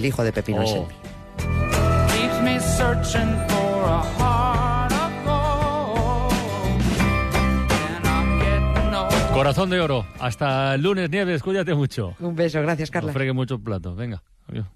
[0.00, 0.88] el hijo de Pepino Oh.
[9.32, 10.06] Corazón de oro.
[10.18, 11.42] Hasta el lunes, Nieves.
[11.42, 12.14] Cuídate mucho.
[12.20, 13.12] Un beso, gracias, No Carla.
[13.12, 13.96] fregue muchos platos.
[13.96, 14.22] Venga.
[14.48, 14.66] Adiós.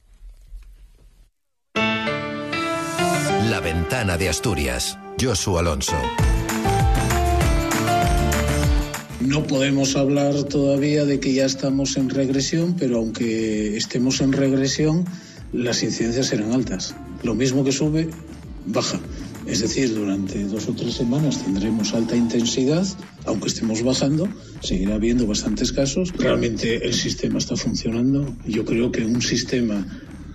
[3.51, 4.99] La ventana de Asturias.
[5.21, 5.97] Josu Alonso.
[9.27, 15.07] No podemos hablar todavía de que ya estamos en regresión, pero aunque estemos en regresión,
[15.51, 16.95] las incidencias serán altas.
[17.23, 18.11] Lo mismo que sube,
[18.67, 19.01] baja.
[19.47, 22.87] Es decir, durante dos o tres semanas tendremos alta intensidad,
[23.25, 24.29] aunque estemos bajando,
[24.61, 26.13] seguirá habiendo bastantes casos.
[26.19, 28.37] Realmente el sistema está funcionando.
[28.47, 29.87] Yo creo que un sistema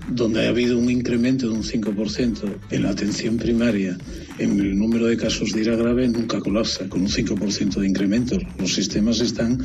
[0.10, 3.98] donde ha habido un incremento de un 5% en la atención primaria,
[4.40, 8.38] en el número de casos de ira grave, nunca colapsa con un 5% de incremento.
[8.58, 9.60] Los sistemas están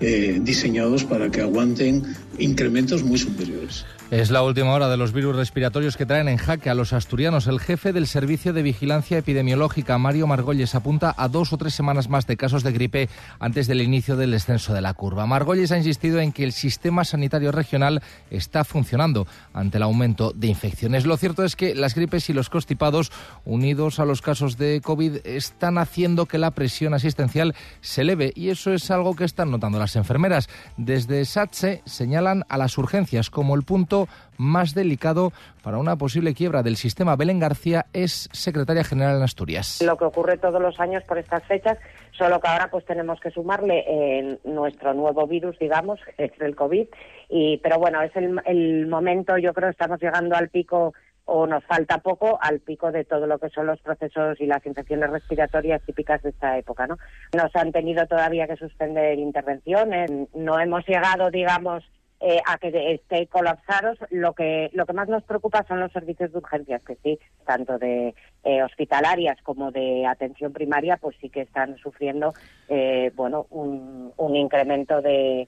[0.00, 2.02] eh, diseñados para que aguanten
[2.38, 3.84] incrementos muy superiores.
[4.10, 7.46] Es la última hora de los virus respiratorios que traen en jaque a los asturianos.
[7.46, 12.08] El jefe del Servicio de Vigilancia Epidemiológica, Mario Margolles, apunta a dos o tres semanas
[12.08, 15.26] más de casos de gripe antes del inicio del descenso de la curva.
[15.26, 18.00] Margolles ha insistido en que el sistema sanitario regional
[18.30, 21.04] está funcionando ante el aumento de infecciones.
[21.04, 23.12] Lo cierto es que las gripes y los constipados,
[23.44, 28.50] unidos a los casos de COVID, están haciendo que la presión asistencial se eleve y
[28.50, 30.48] eso es algo que están notando las enfermeras.
[30.76, 36.62] Desde SATSE señalan a las urgencias como el punto más delicado para una posible quiebra
[36.62, 37.16] del sistema.
[37.16, 39.82] Belén García es secretaria general en Asturias.
[39.82, 41.76] lo que ocurre todos los años por estas fechas,
[42.12, 46.86] solo que ahora pues tenemos que sumarle eh, nuestro nuevo virus, digamos, el COVID.
[47.28, 50.94] Y, pero bueno, es el momento, yo creo, estamos llegando al pico
[51.30, 54.64] o nos falta poco al pico de todo lo que son los procesos y las
[54.64, 56.96] infecciones respiratorias típicas de esta época, ¿no?
[57.36, 61.84] Nos han tenido todavía que suspender intervenciones, no hemos llegado, digamos,
[62.20, 63.98] eh, a que esté colapsados.
[64.10, 67.78] Lo que lo que más nos preocupa son los servicios de urgencias, que sí, tanto
[67.78, 72.32] de eh, hospitalarias como de atención primaria, pues sí que están sufriendo,
[72.68, 75.46] eh, bueno, un, un incremento de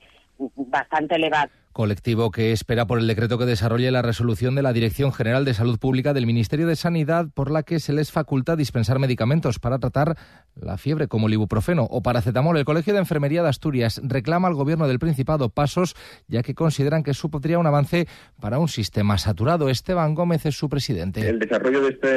[0.56, 1.50] bastante elevado.
[1.72, 5.54] Colectivo que espera por el decreto que desarrolle la resolución de la Dirección General de
[5.54, 9.78] Salud Pública del Ministerio de Sanidad por la que se les faculta dispensar medicamentos para
[9.78, 10.16] tratar
[10.56, 12.56] la fiebre como el ibuprofeno o paracetamol.
[12.56, 15.94] El Colegio de Enfermería de Asturias reclama al Gobierno del Principado pasos
[16.26, 18.08] ya que consideran que supondría un avance
[18.40, 19.68] para un sistema saturado.
[19.68, 21.28] Esteban Gómez es su presidente.
[21.28, 22.08] El desarrollo de este,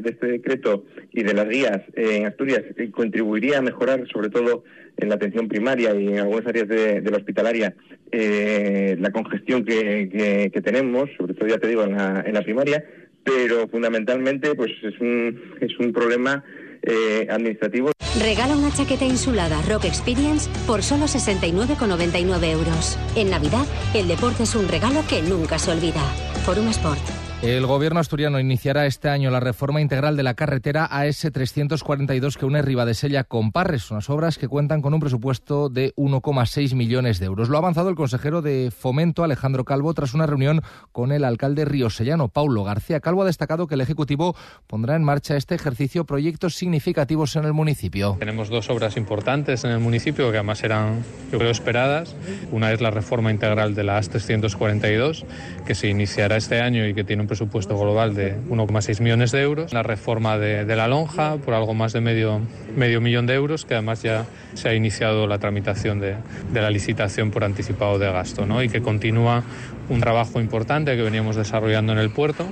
[0.00, 2.62] de este decreto y de las guías en Asturias
[2.92, 4.64] contribuiría a mejorar, sobre todo
[4.96, 7.74] en la atención primaria y en algunas áreas de, la hospitalaria,
[8.12, 12.32] eh, la congestión que, que- que tenemos, sobre todo ya te digo en la, en
[12.34, 12.84] la primaria,
[13.24, 16.42] pero fundamentalmente pues es un, es un problema
[16.82, 17.90] eh, administrativo.
[18.22, 22.98] Regala una chaqueta insulada Rock Experience por solo 69,99 euros.
[23.16, 26.00] En Navidad, el deporte es un regalo que nunca se olvida.
[26.46, 27.25] Forum Sport.
[27.46, 32.60] El gobierno asturiano iniciará este año la reforma integral de la carretera AS342 que une
[32.60, 37.48] Ribadesella con Parres, unas obras que cuentan con un presupuesto de 1,6 millones de euros.
[37.48, 41.64] Lo ha avanzado el consejero de Fomento, Alejandro Calvo, tras una reunión con el alcalde
[41.64, 42.98] riosellano, Paulo García.
[42.98, 44.34] Calvo ha destacado que el Ejecutivo
[44.66, 48.16] pondrá en marcha este ejercicio proyectos significativos en el municipio.
[48.18, 52.16] Tenemos dos obras importantes en el municipio que además eran, esperadas.
[52.50, 55.24] Una es la reforma integral de la AS 342,
[55.64, 59.42] que se iniciará este año y que tiene un presupuesto global de 1,6 millones de
[59.42, 59.72] euros.
[59.72, 62.40] La reforma de, de la lonja por algo más de medio,
[62.76, 66.16] medio millón de euros, que además ya se ha iniciado la tramitación de,
[66.52, 68.62] de la licitación por anticipado de gasto, ¿no?
[68.62, 69.42] y que continúa
[69.88, 72.46] un trabajo importante que veníamos desarrollando en el puerto.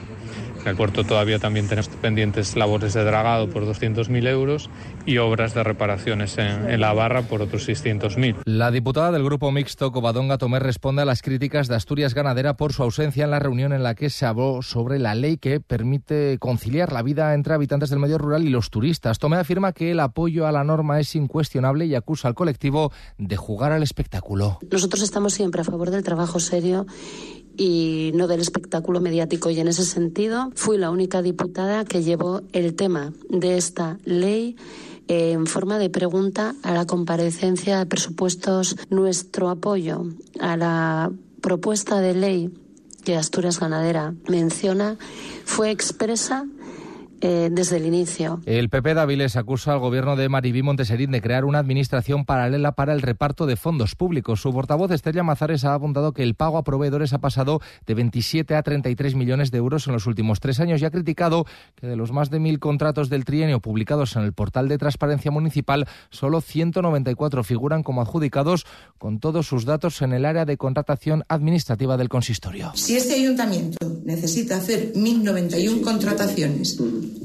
[0.65, 4.71] En el puerto todavía también tenemos pendientes labores de dragado por 200.000 euros
[5.05, 8.37] y obras de reparaciones en, en la barra por otros 600.000.
[8.47, 12.73] La diputada del grupo mixto Covadonga Tomé responde a las críticas de Asturias Ganadera por
[12.73, 16.39] su ausencia en la reunión en la que se habló sobre la ley que permite
[16.39, 19.19] conciliar la vida entre habitantes del medio rural y los turistas.
[19.19, 23.37] Tomé afirma que el apoyo a la norma es incuestionable y acusa al colectivo de
[23.37, 24.59] jugar al espectáculo.
[24.71, 26.87] Nosotros estamos siempre a favor del trabajo serio
[27.57, 32.43] y no del espectáculo mediático y en ese sentido fui la única diputada que llevó
[32.53, 34.56] el tema de esta ley
[35.09, 38.77] en forma de pregunta a la comparecencia de presupuestos.
[38.91, 40.06] Nuestro apoyo
[40.41, 42.51] a la propuesta de ley
[43.05, 44.97] que Asturias Ganadera menciona
[45.45, 46.47] fue expresa
[47.25, 48.41] eh, desde el inicio.
[48.47, 52.73] El PP de Avilés acusa al gobierno de Maribí Monteserín de crear una administración paralela
[52.73, 54.41] para el reparto de fondos públicos.
[54.41, 58.55] Su portavoz Estrella Mazares ha apuntado que el pago a proveedores ha pasado de 27
[58.55, 61.97] a 33 millones de euros en los últimos tres años y ha criticado que de
[61.97, 66.41] los más de mil contratos del trienio publicados en el portal de transparencia municipal, solo
[66.41, 68.67] 194 figuran como adjudicados
[68.99, 72.73] con todos sus datos en el área de contratación administrativa del consistorio.
[72.75, 76.79] Si este ayuntamiento necesita hacer 1.091 contrataciones,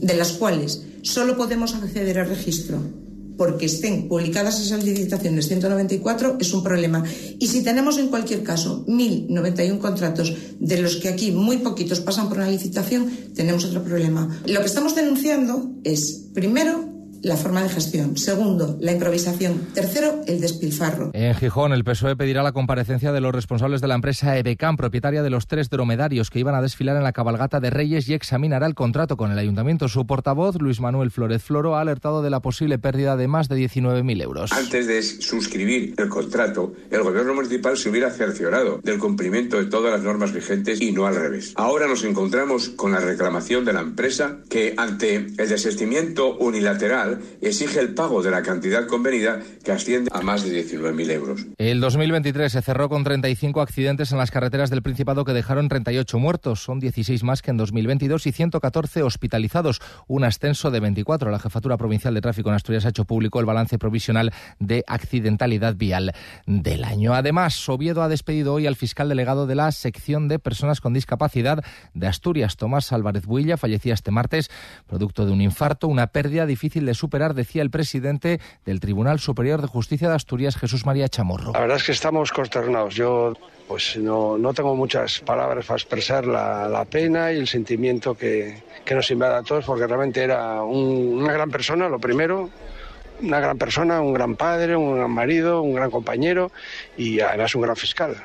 [0.10, 2.82] de las cuales solo podemos acceder al registro
[3.38, 7.06] porque estén publicadas esas licitaciones 194 es un problema.
[7.40, 12.28] Y si tenemos en cualquier caso 1.091 contratos, de los que aquí muy poquitos pasan
[12.28, 14.42] por una licitación, tenemos otro problema.
[14.46, 18.18] Lo que estamos denunciando es, primero, la forma de gestión.
[18.18, 19.68] Segundo, la improvisación.
[19.74, 21.12] Tercero, el despilfarro.
[21.14, 25.24] En Gijón, el PSOE pedirá la comparecencia de los responsables de la empresa Ebecam, propietaria
[25.24, 28.66] de los tres dromedarios que iban a desfilar en la cabalgata de Reyes y examinará
[28.68, 29.88] el contrato con el ayuntamiento.
[29.88, 33.58] Su portavoz, Luis Manuel Flórez Floro, ha alertado de la posible pérdida de más de
[33.58, 34.52] 19.000 euros.
[34.52, 39.92] Antes de suscribir el contrato, el gobierno municipal se hubiera cerciorado del cumplimiento de todas
[39.92, 41.54] las normas vigentes y no al revés.
[41.56, 47.09] Ahora nos encontramos con la reclamación de la empresa que, ante el desistimiento unilateral,
[47.42, 51.46] exige el pago de la cantidad convenida que asciende a más de 19.000 euros.
[51.58, 56.20] El 2023 se cerró con 35 accidentes en las carreteras del Principado que dejaron 38
[56.20, 56.64] muertos.
[56.64, 61.32] Son 16 más que en 2022 y 114 hospitalizados, un ascenso de 24.
[61.32, 65.76] La Jefatura Provincial de Tráfico en Asturias ha hecho público el balance provisional de accidentalidad
[65.76, 66.14] vial
[66.46, 67.14] del año.
[67.14, 71.64] Además, Oviedo ha despedido hoy al fiscal delegado de la sección de personas con discapacidad
[71.94, 74.50] de Asturias, Tomás Álvarez Builla, fallecía este martes
[74.88, 79.62] producto de un infarto, una pérdida difícil de superar, decía el presidente del Tribunal Superior
[79.62, 81.54] de Justicia de Asturias, Jesús María Chamorro.
[81.54, 82.94] La verdad es que estamos consternados.
[82.94, 83.34] Yo
[83.68, 88.96] pues no, no tengo muchas palabras para expresar la, pena y el sentimiento que, que,
[88.96, 92.50] nos invade a todos, porque realmente era un, una gran persona, lo primero,
[93.22, 96.52] una gran persona, un gran padre, un gran marido, un gran compañero
[96.98, 98.16] y además un gran fiscal.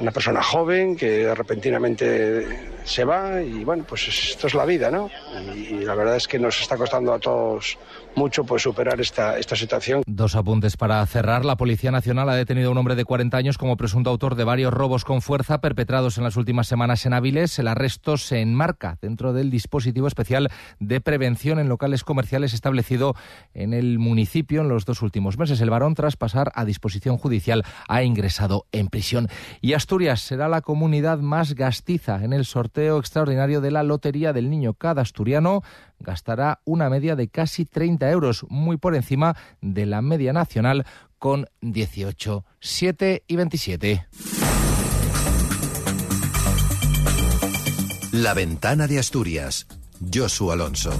[0.00, 5.08] Una persona joven que repentinamente se va y bueno, pues esto es la vida, ¿no?
[5.54, 7.78] Y, y la verdad es que nos está costando a todos
[8.14, 10.02] mucho pues superar esta, esta situación.
[10.06, 11.44] Dos apuntes para cerrar.
[11.44, 14.44] La Policía Nacional ha detenido a un hombre de 40 años como presunto autor de
[14.44, 17.58] varios robos con fuerza perpetrados en las últimas semanas en Áviles.
[17.58, 23.14] El arresto se enmarca dentro del dispositivo especial de prevención en locales comerciales establecido
[23.54, 25.60] en el municipio en los dos últimos meses.
[25.60, 29.28] El varón, tras pasar a disposición judicial, ha ingresado en prisión.
[29.60, 34.50] Y Asturias será la comunidad más gastiza en el sorteo extraordinario de la Lotería del
[34.50, 34.74] Niño.
[34.74, 35.62] Cada asturiano
[36.02, 40.84] gastará una media de casi 30 euros, muy por encima de la media nacional
[41.18, 44.06] con 18, 7 y 27.
[48.12, 49.66] La ventana de Asturias.
[50.12, 50.92] Josu Alonso.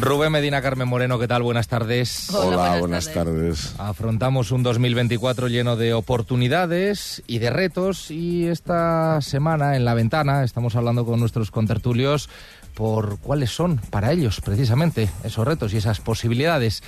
[0.00, 1.42] Rubén Medina, Carmen Moreno, ¿qué tal?
[1.42, 2.30] Buenas tardes.
[2.30, 3.60] Hola, Hola buenas, buenas tardes.
[3.72, 3.74] tardes.
[3.78, 10.42] Afrontamos un 2024 lleno de oportunidades y de retos y esta semana en la ventana
[10.44, 12.28] estamos hablando con nuestros contertulios
[12.74, 16.82] por cuáles son para ellos precisamente esos retos y esas posibilidades.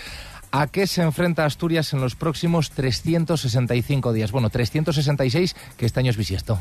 [0.51, 4.33] ¿A qué se enfrenta Asturias en los próximos 365 días?
[4.33, 6.61] Bueno, 366 que este año es bisiesto.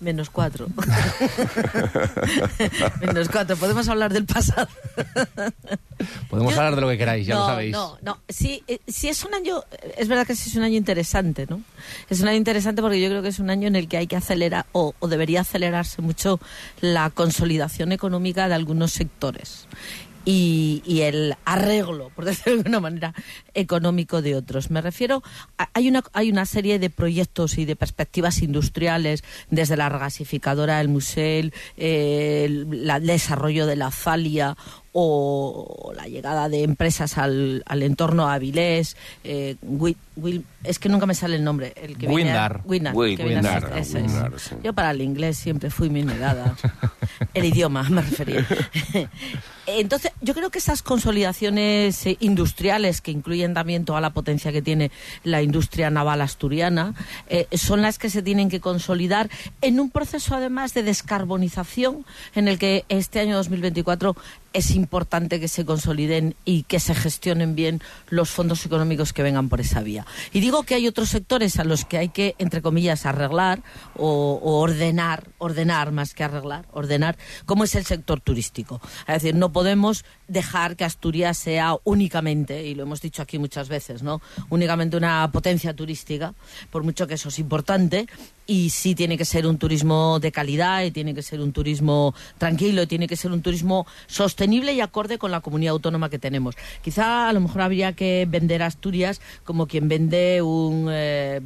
[0.00, 0.68] Menos cuatro.
[3.00, 3.56] Menos cuatro.
[3.56, 4.68] Podemos hablar del pasado.
[6.30, 7.72] Podemos Yo, hablar de lo que queráis, ya no, lo sabéis.
[7.72, 8.18] No, no.
[8.28, 9.64] Sí, eh, sí es un año.
[9.96, 11.62] Es verdad que sí es un año interesante, ¿no?
[12.08, 14.06] Es un año interesante porque yo creo que es un año en el que hay
[14.06, 16.38] que acelerar, o, o debería acelerarse mucho,
[16.80, 19.66] la consolidación económica de algunos sectores.
[20.24, 23.14] Y, y, el arreglo, por decirlo de alguna manera,
[23.54, 24.70] económico de otros.
[24.70, 25.22] Me refiero,
[25.56, 30.78] a, hay, una, hay una serie de proyectos y de perspectivas industriales, desde la regasificadora
[30.78, 34.56] del Musel, eh, el, la, el, desarrollo de la Zalia
[35.00, 41.06] o la llegada de empresas al, al entorno Avilés, eh, Will, Will, es que nunca
[41.06, 41.72] me sale el nombre.
[41.76, 42.62] El que Windar.
[42.64, 42.94] Windar.
[42.96, 44.42] Windar, ese Windar es.
[44.42, 44.56] Sí.
[44.62, 46.56] Yo para el inglés siempre fui muy negada.
[47.34, 48.46] el idioma me refería.
[49.70, 54.90] Entonces, yo creo que esas consolidaciones industriales, que incluyen también toda la potencia que tiene
[55.24, 56.94] la industria naval asturiana,
[57.28, 59.28] eh, son las que se tienen que consolidar
[59.60, 64.16] en un proceso además de descarbonización en el que este año 2024
[64.52, 69.48] es importante que se consoliden y que se gestionen bien los fondos económicos que vengan
[69.48, 70.06] por esa vía.
[70.32, 73.62] Y digo que hay otros sectores a los que hay que, entre comillas, arreglar
[73.94, 78.80] o, o ordenar, ordenar más que arreglar, ordenar, como es el sector turístico.
[79.06, 83.68] Es decir, no podemos dejar que Asturias sea únicamente, y lo hemos dicho aquí muchas
[83.68, 84.20] veces, ¿no?
[84.48, 86.34] Únicamente una potencia turística,
[86.70, 88.06] por mucho que eso es importante,
[88.46, 92.14] y sí tiene que ser un turismo de calidad, y tiene que ser un turismo
[92.38, 96.18] tranquilo, y tiene que ser un turismo sostenible y acorde con la comunidad autónoma que
[96.18, 96.56] tenemos.
[96.82, 101.40] Quizá a lo mejor habría que vender Asturias como quien vende un eh,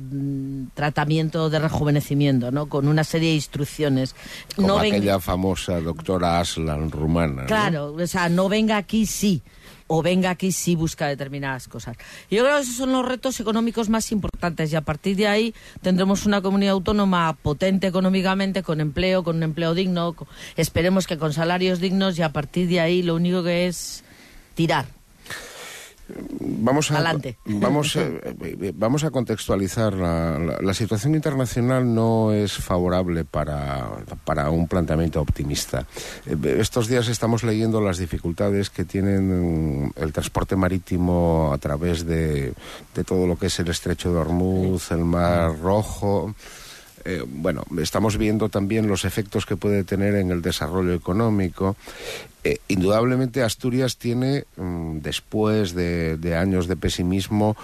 [0.74, 2.66] tratamiento de rejuvenecimiento, ¿no?
[2.66, 4.14] Con una serie de instrucciones.
[4.54, 5.20] Como no aquella ven...
[5.20, 7.46] famosa doctora Aslan rumana.
[7.46, 8.02] Claro, ¿no?
[8.02, 9.42] o sea, no venga aquí sí
[9.86, 11.96] o venga aquí si busca determinadas cosas.
[12.30, 15.54] Yo creo que esos son los retos económicos más importantes y a partir de ahí
[15.80, 20.14] tendremos una comunidad autónoma potente económicamente, con empleo, con un empleo digno,
[20.56, 24.04] esperemos que con salarios dignos y a partir de ahí lo único que es
[24.54, 25.01] tirar.
[26.40, 27.38] Vamos a, Adelante.
[27.44, 29.94] Vamos, eh, vamos a contextualizar.
[29.94, 33.88] La, la- la situación internacional no es favorable para,
[34.24, 35.86] para un planteamiento optimista.
[36.26, 42.04] Eh, Estos días estamos leyendo las dificultades que tienen mm, el transporte marítimo a través
[42.04, 42.52] de,
[42.94, 46.34] de todo lo que es el estrecho de Hormuz, el Mar Rojo.
[47.04, 51.76] Eh, bueno, estamos viendo también los efectos que puede tener en el desarrollo económico.
[52.44, 57.56] Eh, indudablemente Asturias tiene, mm, después de, de años de pesimismo,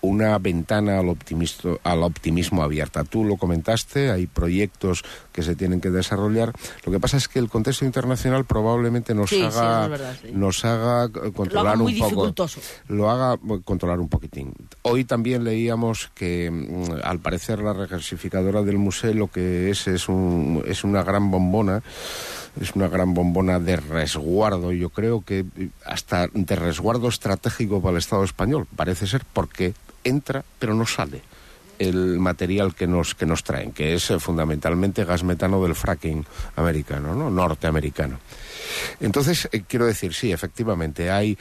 [0.00, 3.04] una ventana al, optimisto- al optimismo abierta.
[3.04, 5.02] Tú lo comentaste, hay proyectos
[5.32, 6.52] que se tienen que desarrollar.
[6.84, 10.28] Lo que pasa es que el contexto internacional probablemente nos Sí, haga, es verdad, sí.
[10.32, 12.60] nos haga controlar muy un poco dificultoso.
[12.88, 14.52] lo haga controlar un poquitín.
[14.82, 20.08] Hoy también leíamos que mm, al parecer la reversificadora del museo lo que es es,
[20.08, 21.82] un, es una gran bombona,
[22.60, 27.92] es una gran bombona de resguardo, yo creo que eh, hasta de resguardo estratégico para
[27.92, 29.74] el Estado español, parece ser porque
[30.04, 31.22] entra pero no sale
[31.78, 36.26] el material que nos que nos traen, que es eh, fundamentalmente gas metano del fracking
[36.56, 37.30] americano, ¿no?
[37.30, 38.18] norteamericano.
[39.00, 41.38] Entonces, eh, quiero decir, sí, efectivamente, hay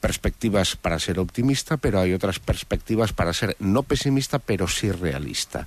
[0.00, 5.66] perspectivas para ser optimista, pero hay otras perspectivas para ser no pesimista, pero sí realista.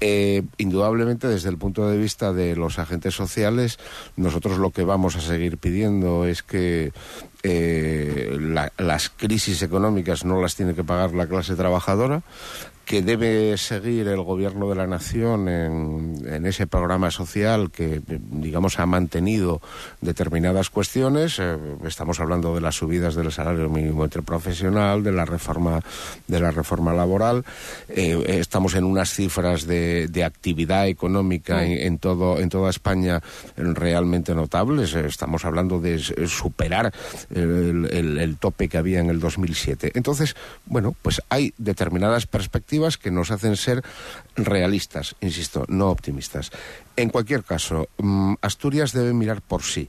[0.00, 3.78] Eh, indudablemente, desde el punto de vista de los agentes sociales,
[4.16, 6.92] nosotros lo que vamos a seguir pidiendo es que
[7.42, 12.22] eh, la- las crisis económicas no las tiene que pagar la clase trabajadora,
[12.88, 18.86] que debe seguir el gobierno de la nación en, ese programa social que, digamos, ha
[18.86, 19.60] mantenido
[20.00, 21.38] determinadas cuestiones.
[21.38, 25.82] Eh, estamos hablando de las subidas del salario mínimo interprofesional, de la reforma,
[26.28, 27.44] de la reforma laboral.
[27.90, 33.20] Eh, estamos en unas cifras de, de actividad económica en, en todo, en toda España
[33.56, 34.94] realmente notables.
[34.94, 36.94] Eh, Estamos hablando de superar
[37.34, 39.92] el tope que había en el 2007.
[39.94, 43.82] Entonces, bueno, pues hay determinadas perspectivas que nos hacen ser
[44.36, 46.50] realistas, insisto, no optimistas.
[46.96, 49.88] En cualquier caso, mm, Asturias debe mirar por sí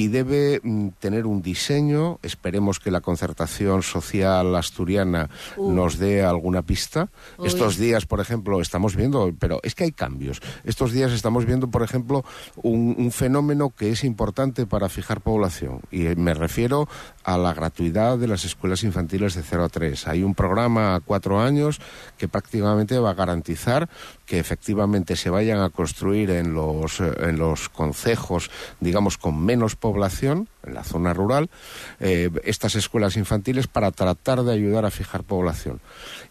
[0.00, 2.20] y debe mm, tener un diseño.
[2.22, 5.72] Esperemos que la concertación social asturiana Uh.
[5.72, 7.10] nos dé alguna pista.
[7.36, 7.48] Uy.
[7.48, 10.40] Estos días, por ejemplo, estamos viendo, pero es que hay cambios.
[10.64, 12.24] Estos días estamos viendo, por ejemplo,
[12.56, 15.80] un, un fenómeno que es importante para fijar población.
[15.90, 16.88] Y eh, me refiero
[17.24, 20.08] a la gratuidad de las escuelas infantiles de 0 a 3.
[20.08, 21.78] Hay un programa a cuatro años
[22.16, 23.90] que prácticamente va a garantizar
[24.30, 29.74] que efectivamente se vayan a construir en los, eh, en los concejos, digamos, con menos
[29.74, 31.50] población, en la zona rural,
[31.98, 35.80] eh, estas escuelas infantiles para tratar de ayudar a fijar población.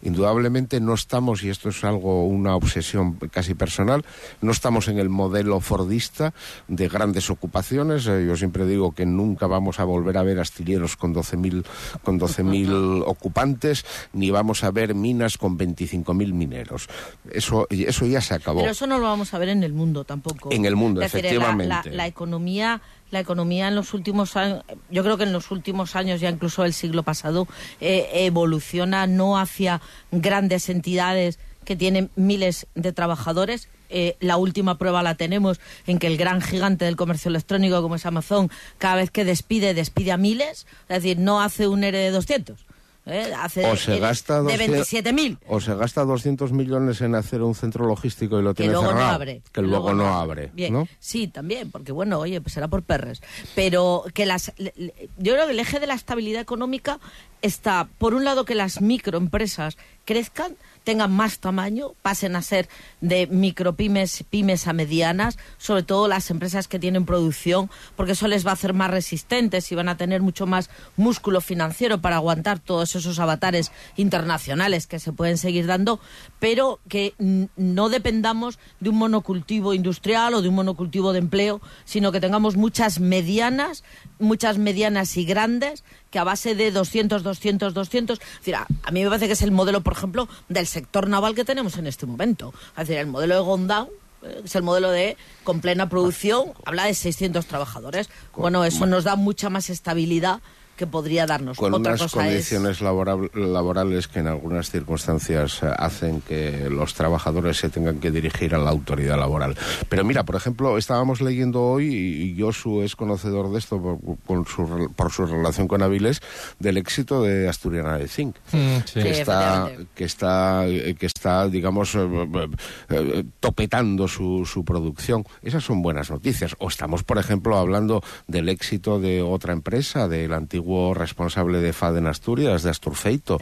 [0.00, 4.02] Indudablemente no estamos, y esto es algo, una obsesión casi personal,
[4.40, 6.32] no estamos en el modelo fordista
[6.68, 8.06] de grandes ocupaciones.
[8.06, 11.66] Eh, yo siempre digo que nunca vamos a volver a ver astilleros con 12.000
[12.02, 16.88] con 12.000 ocupantes, ni vamos a ver minas con 25.000 mineros.
[17.30, 18.60] Eso, eso ya se acabó.
[18.60, 20.48] Pero eso no lo vamos a ver en el mundo tampoco.
[20.52, 21.66] En el mundo, la- efectivamente.
[21.66, 22.80] La, la economía,
[23.10, 26.64] la economía en los últimos años, yo creo que en los últimos años, ya incluso
[26.64, 27.46] el siglo pasado,
[27.80, 29.80] eh, evoluciona no hacia
[30.10, 33.68] grandes entidades que tienen miles de trabajadores.
[33.92, 37.96] Eh, la última prueba la tenemos en que el gran gigante del comercio electrónico como
[37.96, 40.66] es Amazon, cada vez que despide, despide a miles.
[40.88, 42.66] Es decir, no hace un ERE de 200.
[43.06, 43.32] ¿Eh?
[43.36, 45.38] Hace o se gasta de 200 27.000.
[45.48, 48.88] o se gasta 200 millones en hacer un centro logístico y lo que tiene luego
[48.88, 49.42] cerrado no abre.
[49.52, 50.88] que luego no abre Bien, ¿no?
[50.98, 53.22] sí, también, porque bueno, oye, pues será por perres.
[53.54, 57.00] Pero que las, yo creo que el eje de la estabilidad económica
[57.42, 62.68] está, por un lado, que las microempresas crezcan, tengan más tamaño, pasen a ser
[63.00, 68.46] de micropymes, pymes a medianas, sobre todo las empresas que tienen producción, porque eso les
[68.46, 72.58] va a hacer más resistentes y van a tener mucho más músculo financiero para aguantar
[72.58, 76.00] todos esos avatares internacionales que se pueden seguir dando,
[76.38, 77.14] pero que
[77.56, 82.56] no dependamos de un monocultivo industrial o de un monocultivo de empleo, sino que tengamos
[82.56, 83.84] muchas medianas,
[84.18, 88.90] muchas medianas y grandes que a base de 200, 200, 200, es decir, a, a
[88.90, 91.86] mí me parece que es el modelo, por ejemplo, del sector naval que tenemos en
[91.86, 92.52] este momento.
[92.72, 93.88] Es decir, el modelo de Gondang
[94.22, 98.10] eh, es el modelo de con plena producción, habla de 600 trabajadores.
[98.36, 100.40] Bueno, eso nos da mucha más estabilidad
[100.80, 101.58] que podría darnos.
[101.58, 106.70] con Otra unas cosa es condiciones laboral- laborales que en algunas circunstancias eh, hacen que
[106.70, 109.58] los trabajadores se tengan que dirigir a la autoridad laboral.
[109.90, 114.46] Pero mira, por ejemplo, estábamos leyendo hoy, y Josu es conocedor de esto por, con
[114.46, 116.22] su, re- por su relación con Avilés,
[116.58, 118.94] del éxito de Asturiana de Zinc, Mm, sí.
[118.94, 125.24] que, Sí, está, que, está, eh, que está, digamos, eh, topetando su, su producción.
[125.42, 126.56] Esas son buenas noticias.
[126.58, 131.98] O estamos, por ejemplo, hablando del éxito de otra empresa, del antiguo responsable de FAD
[131.98, 133.38] en Asturias, de Asturfeito,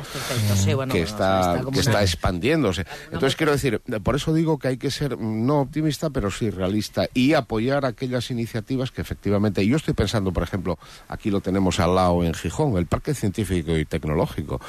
[0.54, 2.86] sí, bueno, que está, que está expandiéndose.
[3.06, 7.08] Entonces, quiero decir, por eso digo que hay que ser no optimista, pero sí realista
[7.14, 9.66] y apoyar aquellas iniciativas que efectivamente.
[9.66, 13.76] Yo estoy pensando, por ejemplo, aquí lo tenemos al lado en Gijón, el Parque Científico
[13.76, 14.60] y Tecnológico,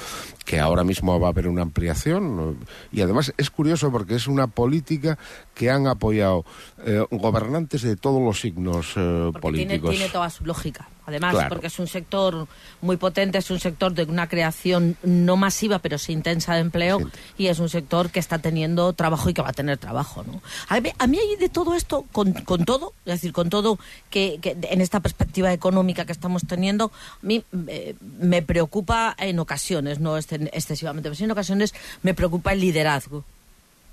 [0.46, 2.58] que ahora mismo va a haber una ampliación.
[2.92, 5.18] Y además es curioso porque es una política
[5.54, 6.46] que han apoyado
[6.86, 9.90] eh, gobernantes de todos los signos eh, Tiene, políticos.
[9.92, 10.88] tiene toda su lógica.
[11.10, 11.50] Además, Claro.
[11.50, 12.48] porque es un sector
[12.82, 17.00] muy potente, es un sector de una creación no masiva, pero sí intensa de empleo,
[17.38, 20.24] y es un sector que está teniendo trabajo y que va a tener trabajo.
[20.24, 20.42] ¿no?
[20.70, 23.78] A, mí, a mí hay de todo esto, con, con todo, es decir, con todo
[24.10, 29.40] que, que en esta perspectiva económica que estamos teniendo, a mí eh, me preocupa en
[29.40, 33.24] ocasiones, no excesivamente, pero sí en ocasiones me preocupa el liderazgo.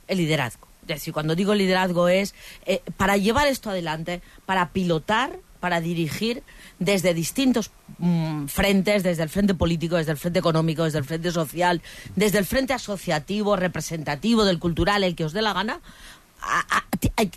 [0.09, 0.67] El liderazgo.
[0.83, 2.33] Es decir, cuando digo liderazgo es
[2.65, 6.45] eh, para llevar esto adelante, para pilotar, para dirigir
[6.79, 11.31] desde distintos mm, frentes, desde el frente político, desde el frente económico, desde el frente
[11.33, 11.83] social,
[12.15, 15.81] desde el frente asociativo, representativo, del cultural, el que os dé la gana,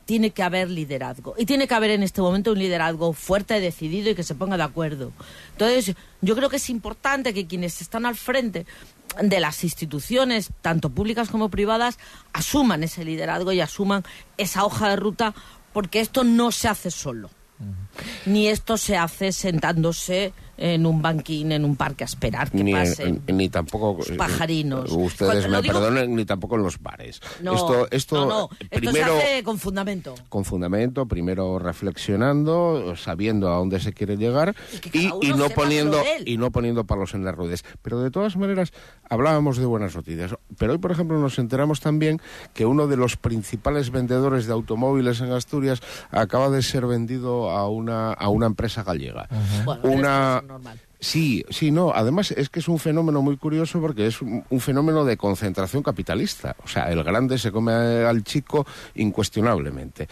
[0.05, 1.36] tiene que haber liderazgo.
[1.38, 4.58] Y tiene que haber en este momento un liderazgo fuerte, decidido y que se ponga
[4.58, 5.12] de acuerdo.
[5.51, 8.65] Entonces, yo creo que es importante que quienes están al frente
[9.22, 11.98] de las instituciones, tanto públicas como privadas,
[12.34, 14.03] asuman ese liderazgo y asuman
[14.38, 15.34] esa hoja de ruta,
[15.74, 17.29] porque esto no se hace solo.
[18.25, 22.74] Ni esto se hace sentándose en un banquín, en un parque a esperar que ni,
[22.74, 23.22] pasen.
[23.28, 24.92] ni tampoco los pajarinos.
[24.92, 28.50] ustedes Cuando me digo- perdonen ni tampoco en los bares No, esto esto no, no,
[28.60, 30.16] esto primero se hace con fundamento.
[30.28, 34.56] con fundamento primero reflexionando sabiendo a dónde se quiere llegar
[34.94, 38.72] y, y no poniendo y no poniendo palos en las ruedas pero de todas maneras
[39.10, 42.22] hablábamos de buenas noticias pero hoy por ejemplo nos enteramos también
[42.54, 47.69] que uno de los principales vendedores de automóviles en Asturias acaba de ser vendido a
[47.69, 49.28] una a una empresa gallega
[49.65, 50.43] Bueno, una
[51.00, 51.92] Sí, sí, no.
[51.94, 55.84] Además es que es un fenómeno muy curioso porque es un, un fenómeno de concentración
[55.84, 56.56] capitalista.
[56.64, 60.08] O sea, el grande se come al chico incuestionablemente.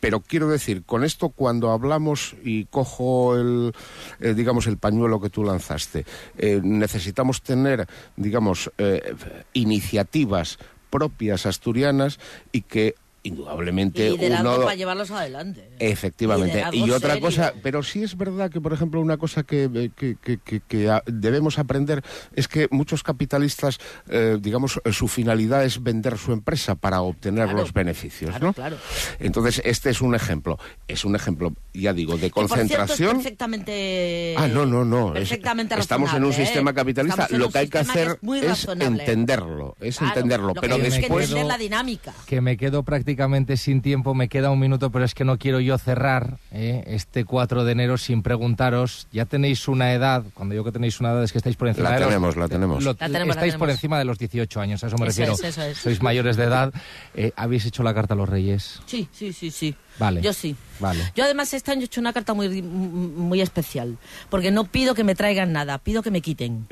[0.00, 3.72] Pero quiero decir, con esto cuando hablamos y cojo el,
[4.20, 6.04] eh, digamos, el pañuelo que tú lanzaste,
[6.36, 9.14] eh, necesitamos tener, digamos, eh,
[9.54, 10.58] iniciativas
[10.90, 12.18] propias asturianas
[12.52, 12.94] y que
[13.28, 15.68] indudablemente Y liderazgo uno para llevarlos adelante.
[15.78, 16.54] Efectivamente.
[16.54, 17.26] Liderazgo Y otra serio.
[17.26, 21.58] cosa, pero sí es verdad que, por ejemplo, una cosa que, que- que- que- debemos
[21.58, 22.02] aprender
[22.34, 27.44] es que muchos capitalistas, eh, digamos, eh, su finalidad es vender su empresa para obtener
[27.44, 27.58] Claro.
[27.60, 28.52] los beneficios, Claro, ¿no?
[28.52, 28.76] claro.
[29.20, 30.58] Entonces, este es un ejemplo.
[30.88, 33.16] Es un ejemplo, ya digo, de Que, por cierto, es concentración.
[33.16, 34.34] perfectamente.
[34.36, 35.08] Ah, no, no, no.
[35.14, 36.34] Es- Perfectamente estamos en un ¿eh?
[36.36, 37.28] sistema capitalista.
[37.30, 39.76] Lo que hay que hacer es, entenderlo.
[39.80, 40.54] Es Claro, entenderlo.
[40.54, 40.98] lo Pero después.
[40.98, 42.14] que entender la dinámica.
[42.26, 43.17] que me quedo prácticamente
[43.56, 46.84] sin tiempo, me queda un minuto, pero es que no quiero yo cerrar ¿eh?
[46.86, 51.10] este 4 de enero sin preguntaros, ya tenéis una edad, cuando digo que tenéis una
[51.10, 52.84] edad es que estáis por encima La de los- tenemos, la tenemos.
[52.84, 53.78] lo- La tenemos, la estáis por tenemos.
[53.78, 55.32] encima de los 18 años, a eso me Eso refiero.
[55.34, 55.78] es, eso es.
[55.78, 56.72] Sois mayores de edad.
[57.14, 58.80] Eh, ¿Habéis hecho la carta a los reyes?
[58.86, 59.74] Sí, sí, sí, sí.
[59.98, 60.22] Vale.
[60.22, 60.54] Yo sí.
[60.78, 61.00] Vale.
[61.16, 63.98] Yo además este año he hecho una carta muy, muy especial,
[64.30, 66.66] porque no pido que me traigan nada, pido que me quiten.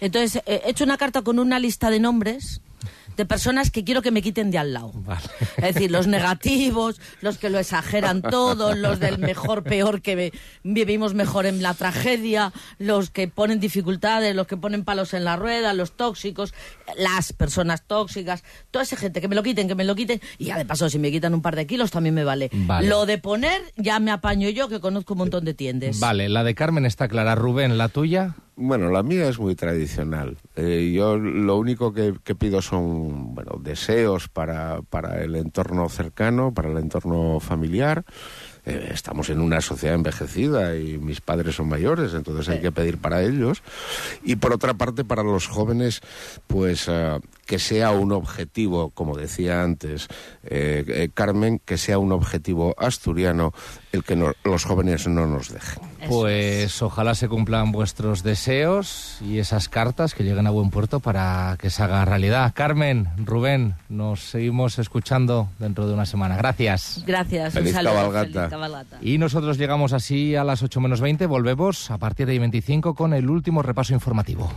[0.00, 2.60] Entonces, eh, he hecho una carta con una lista de nombres
[3.16, 4.92] de personas que quiero que me quiten de al lado.
[5.56, 11.14] Es decir, los negativos, los que lo exageran todo, los del mejor, peor, que vivimos
[11.14, 15.72] mejor en la tragedia, los que ponen dificultades, los que ponen palos en la rueda,
[15.72, 16.54] los tóxicos,
[16.96, 20.20] las personas tóxicas, toda esa gente, que me lo quiten, que me lo quiten.
[20.38, 22.50] Y ya de paso, si me quitan un par de kilos, también me vale.
[22.52, 22.88] Vale.
[22.88, 26.00] Lo de poner, ya me apaño yo, que conozco un montón de tiendes.
[26.00, 27.34] Vale, la de Carmen está clara.
[27.34, 28.36] Rubén, ¿la tuya?
[28.58, 30.38] Bueno, la mía es muy tradicional.
[30.56, 36.54] Eh, yo lo único que, que pido son bueno, deseos para, para el entorno cercano,
[36.54, 38.06] para el entorno familiar.
[38.64, 42.96] Eh, estamos en una sociedad envejecida y mis padres son mayores, entonces hay que pedir
[42.96, 43.62] para ellos.
[44.24, 46.00] Y por otra parte, para los jóvenes,
[46.46, 50.08] pues eh, que sea un objetivo, como decía antes
[50.44, 53.52] eh, eh, Carmen, que sea un objetivo asturiano
[53.92, 55.82] el que no- los jóvenes no nos dejen.
[56.08, 61.56] Pues ojalá se cumplan vuestros deseos y esas cartas que lleguen a buen puerto para
[61.58, 62.52] que se haga realidad.
[62.54, 66.36] Carmen, Rubén, nos seguimos escuchando dentro de una semana.
[66.36, 67.02] Gracias.
[67.06, 67.54] Gracias.
[67.54, 67.94] Feliz un saludo.
[67.94, 68.26] cabalgata.
[68.32, 68.98] Feliz cabalgata.
[69.00, 71.26] Y nosotros llegamos así a las 8 menos 20.
[71.26, 74.52] Volvemos a partir de 25 con el último repaso informativo.